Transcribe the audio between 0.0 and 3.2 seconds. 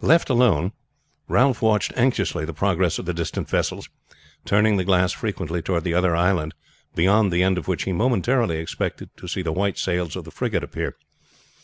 Left alone, Ralph watched anxiously the progress of the